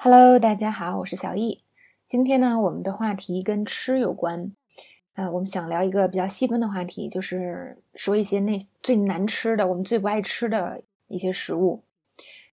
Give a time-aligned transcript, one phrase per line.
[0.00, 1.58] Hello，大家好，我是小易。
[2.06, 4.52] 今天呢，我们的话题跟吃有关。
[5.14, 11.82] 呃，我们想聊一个比较细分的话题，就是说一些那最难吃的、我们最不爱吃的一些食物。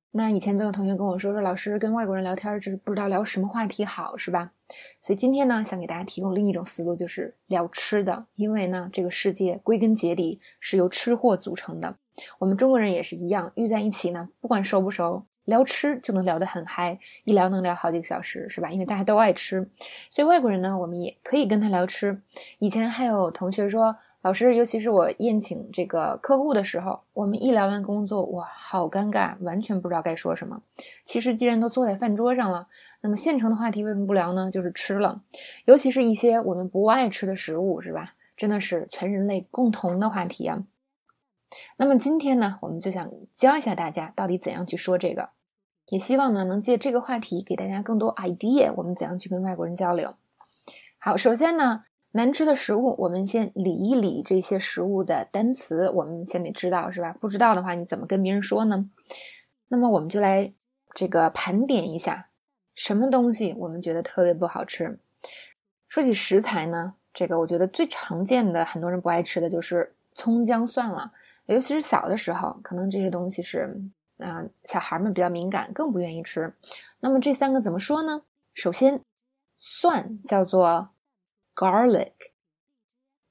[0.10, 4.52] 那以前总有同学跟我说，说老师跟外国人聊天，就是不知道聊什么话题好，是吧？
[5.00, 8.26] 所以今天呢，想给大家提供另一种思路，就是聊吃的。
[8.34, 11.96] 因为呢，这个世界归根结底是由吃货组成的。
[12.40, 15.28] 我们中国人也是一样，遇在一起呢，不管熟不熟。
[15.46, 18.70] 聊吃就能聊得很嗨，一聊能聊好几个小时，是吧？
[18.70, 19.68] 因为大家都爱吃，
[20.10, 22.20] 所以外国人呢，我们也可以跟他聊吃。
[22.60, 30.62] 以前还有同学说，老师，尤其是我宴请这个客户的时候，我们一聊完工作，哇，好尴尬，完全不知道该说什么。
[31.06, 32.68] 其实既然都坐在饭桌上了，
[33.02, 34.50] 那么现成的话题为什么不聊呢？
[34.50, 35.22] 就是吃了，
[35.66, 38.16] 尤其是一些我们不爱吃的食物，是吧？
[38.36, 40.64] 真的是全人类共同的话题啊。
[41.78, 45.30] 那么今天呢，我们就想教一下大家到底怎样去说这个。
[45.88, 50.16] 也希望呢，能借这个话题给大家更多 idea，我们怎样去跟外国人交流。
[50.98, 57.16] 好，首先呢，难吃的食物，我们先理一理这些食物的单词，我们先得知道，是吧？
[57.20, 58.90] 不知道的话，你怎么跟别人说呢？
[59.68, 60.52] 那么我们就来
[60.96, 62.30] 这个盘点一下，
[62.74, 64.98] 什么东西我们觉得特别不好吃。
[65.88, 71.12] 说起食材呢，这个我觉得最常见的，很多人不爱吃的就是葱姜蒜了，
[71.46, 73.82] 尤其是小的时候，可能这些东西是。
[74.18, 76.56] 啊，小孩们比较敏感，更不愿意吃。
[77.02, 78.22] 那么这三个怎么说呢？
[78.54, 79.04] 首先，
[79.60, 80.92] 蒜叫做
[81.54, 82.14] garlic，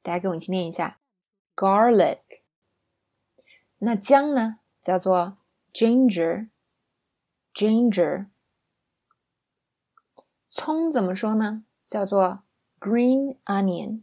[0.03, 0.99] 大家跟我一起念一下
[1.57, 2.19] garlic。
[3.79, 5.37] 那姜呢，叫做
[5.73, 8.27] ginger，ginger。
[10.51, 11.65] 葱怎么说呢？
[11.87, 12.43] 叫做
[12.79, 14.03] green onion，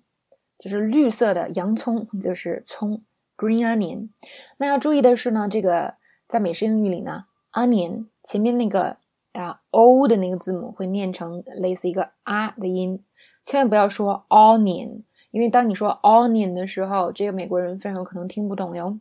[0.57, 3.03] 就是绿色的洋葱，就是葱
[3.41, 4.09] green onion。
[4.57, 5.95] 那要注意的是呢，这个。
[6.27, 8.95] 在美式英语里呢，onion 前面那个
[9.33, 13.03] 啊 o 的那个字母会念成类似一个啊的音，
[13.43, 18.97] 千万不要说 onion，因为当你说 onion 的时候，这个美国人非常有可能听不懂哟。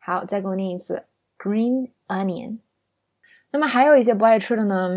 [0.00, 1.04] 好，再给我念一次
[1.38, 2.58] green onion。
[3.52, 4.90] 那么还有一些不爱吃的呢，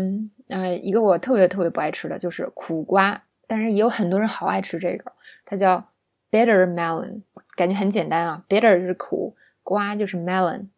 [0.48, 5.12] 呃，一个我特别特别不爱吃的就是苦瓜，但是也有很多人好爱吃这个，
[5.44, 5.90] 它叫
[6.36, 7.22] bitter melon，
[7.56, 10.68] 感觉很简单啊，bitter 就是苦，瓜就是 melon。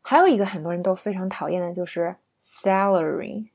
[0.00, 3.50] 还有一个很多人都非常讨厌的就是 celery，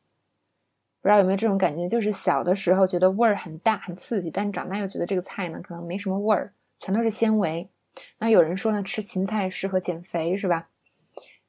[1.02, 1.88] 不知道有没有这种感觉？
[1.88, 7.70] 就是小的时候觉得味儿很大、很刺激，但长大又觉得这个菜呢可能没什么味儿，全都是纤维。
[8.18, 10.68] 那有人说呢，吃芹菜适合减肥，是吧？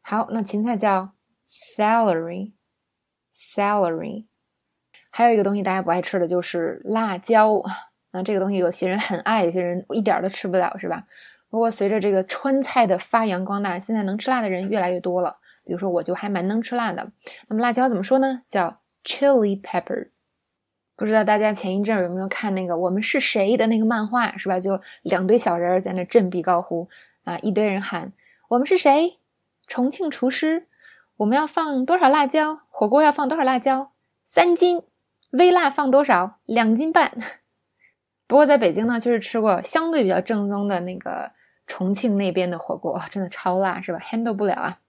[0.02, 4.26] 好，那芹菜叫 celery，celery。
[5.10, 7.60] 还有一个东西大家不爱吃的就是辣椒，
[8.14, 11.02] 那这个东西有些人很爱，有些人一点都吃不了，是吧？
[11.50, 15.38] 不过，随着这个川菜的发扬光大，现在能吃辣的人越来越多了。
[15.64, 17.10] 比如说，我就还蛮能吃辣的。
[17.48, 18.42] 那么，辣椒怎么说呢？
[18.46, 20.20] 叫 chili peppers。
[20.94, 24.60] 不知道大家前一阵有没有看那个《我们是谁》的那个漫画，是吧？
[24.60, 26.88] 就两堆小人在那振臂高呼
[27.24, 28.12] 啊，一堆人喊
[28.50, 29.18] ：“我们是谁？
[29.66, 30.68] 重庆厨师，
[31.16, 32.60] 我们要放多少辣椒？
[32.68, 33.90] 火锅要放多少辣椒？
[34.24, 34.82] 三斤。
[35.32, 36.38] 微辣放多少？
[36.44, 37.12] 两斤半。”
[38.34, 41.30] 不过，在北京呢，就是吃过相对比较正宗的那个。
[41.66, 44.80] 重庆那边的火锅真的超辣，是吧？handle 不了啊。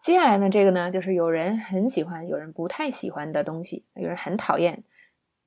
[0.00, 4.82] 接下来呢，这个呢，就是有人很喜欢，有人不太喜欢的东西，有人很讨厌，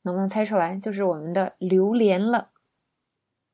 [0.04, 0.78] 能不能猜出来？
[0.78, 2.50] 就是我们的榴莲了。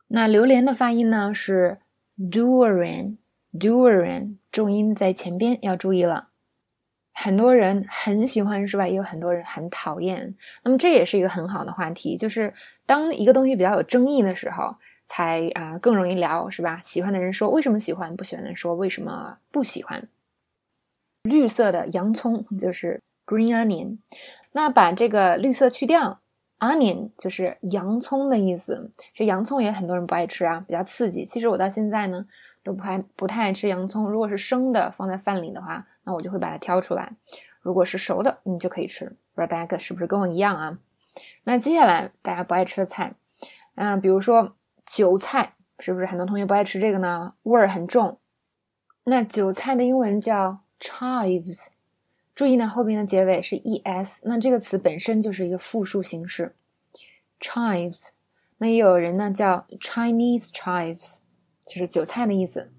[0.07, 1.77] 那榴莲的发音呢是
[2.17, 6.27] durian，durian，重音在前边要注意了。
[7.19, 8.87] 很多人很喜欢，是吧？
[8.87, 10.35] 也有很多人很讨厌。
[10.63, 12.53] 那么这也是一个很好的话题，就是
[12.85, 14.75] 当一个东西比较有争议的时候。
[15.09, 16.77] 才啊更容易聊是吧？
[16.83, 20.05] 喜欢的人说为什么喜欢，不喜欢的人说为什么不喜欢。
[21.23, 23.99] 绿色的洋葱就是 green onion，
[24.51, 26.19] 那把这个绿色去掉
[26.59, 28.91] ，onion 就是洋葱的意思。
[29.13, 31.23] 这洋葱也很多人不爱吃啊，比较刺激。
[31.23, 32.25] 其实我到现在呢
[32.61, 34.11] 都不太不太爱吃洋葱。
[34.11, 37.11] 如果是生的放在饭里的话，那我就会把它挑出来；
[37.61, 39.05] 如果是熟的，你就可以吃。
[39.05, 40.79] 不知道大家是不是跟我一样啊？
[41.43, 43.13] 那接下来大家不爱吃的菜，
[43.75, 44.55] 嗯，比如说。
[44.89, 47.33] 韭菜是不是很多同学不爱吃这个呢？
[47.43, 48.19] 味儿很重。
[49.03, 51.67] 那韭菜的英文叫 chives，
[52.33, 56.55] 注意呢后边的结尾是 es，那这个词本身就是一个复数形式
[57.41, 58.11] chives。
[58.59, 61.17] 那也有人呢叫 Chinese chives，
[61.65, 62.71] 就是韭菜的意思。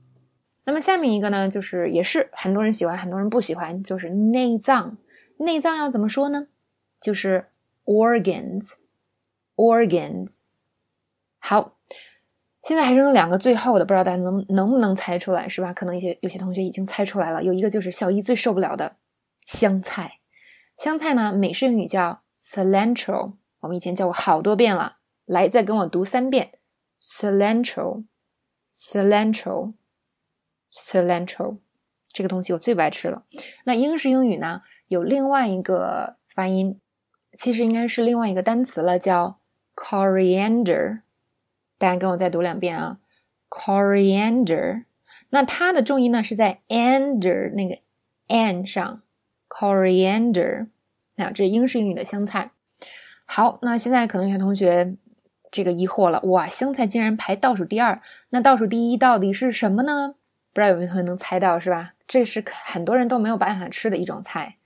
[0.69, 4.99] 那么下面一个呢，就是也是很多人喜欢，很多人不喜欢，就是内脏。
[5.39, 6.49] 内脏要怎么说呢？
[7.01, 7.47] 就是
[7.87, 10.37] organs，organs。
[11.39, 11.79] 好。
[12.65, 15.73] 现在还剩两个最后的，不知道大家能能不能猜出来，是吧？
[15.73, 17.43] 可能一些有些同学已经猜出来了。
[17.43, 18.97] 有一个就是小一最受不了的
[19.47, 20.19] 香菜。
[20.77, 24.99] 香菜呢，美式英语叫 cilantro，我们以前教过好多遍了。
[25.25, 26.59] 来，再跟我读三遍
[27.03, 29.73] ：cilantro，cilantro
[30.73, 31.59] cilantro。
[32.11, 33.25] 这个东西我最不爱吃了。
[33.65, 36.81] 那英式英语呢，有另外一个发音，
[37.33, 39.39] 其实应该是另外一个单词了，叫
[39.77, 41.01] coriander。
[41.77, 42.99] 大家跟我再读两遍啊
[43.49, 44.85] ，coriander。
[45.31, 47.79] 那它的重音呢是在 ander 那个
[48.27, 49.03] n 上
[49.49, 50.69] ，coriander。
[51.17, 52.53] 那这是英式英语的香菜。
[53.27, 54.97] 好，那现在可能有些同学
[55.51, 58.01] 这个疑惑了，哇，香菜竟然排倒数第二，
[58.31, 60.15] 那倒数第一到底是什么呢？
[60.53, 61.95] 不知道有没有同学能猜到，是吧？
[62.07, 64.57] 这是很多人都没有办法吃的一种菜，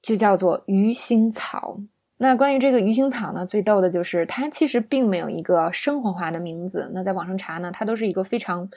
[0.00, 1.76] 就叫做鱼腥草。
[2.18, 6.90] 那关于这个鱼腥草呢，最逗的就是它其实并没有一个生活化的名字。
[6.94, 8.70] 那在网上查呢，它都是一个非常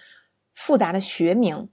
[0.56, 1.69] 复杂的学名。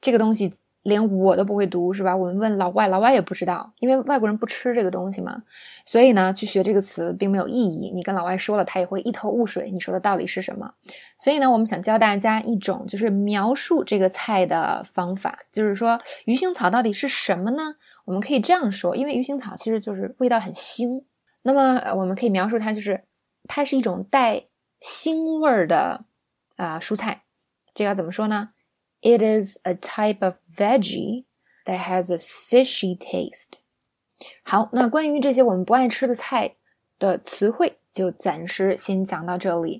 [0.00, 0.52] 这个东西
[0.84, 2.14] 连我都不会读，是吧？
[2.14, 5.42] 我们问老外，老外也不知道，因为外国人不吃这个东西嘛。
[5.86, 7.90] 所以呢，去学这个词并没有意义。
[7.90, 9.70] 你跟老外说了，他也会一头雾水。
[9.70, 10.74] 你说的到底是什么？
[11.18, 17.74] 所以呢，我们想教大家一种就是描述这个菜的方法，就是说鱼腥草到底是什么呢？
[18.04, 21.02] 我们可以这样说，因为鱼腥草其实就是味道很腥。
[21.42, 23.04] 那么我们可以描述它，就是
[23.48, 24.44] 它是一种带
[24.82, 26.04] 腥味儿的
[26.56, 27.22] 啊蔬菜。
[27.72, 28.50] 这要怎么说呢
[29.03, 31.25] ？It is a type of veggie
[31.65, 33.59] that has a fishy taste。
[34.43, 36.55] 好，那关于这些我们不爱吃的菜
[36.97, 39.77] 的词汇，就暂时先讲到这里。